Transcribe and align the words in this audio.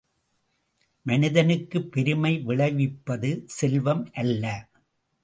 மனிதனுக்குப் 1.05 1.91
பெருமை 1.91 2.39
விளைவிப்பது 2.39 3.31
செல்வம் 3.47 4.09
அல்ல! 4.13 4.43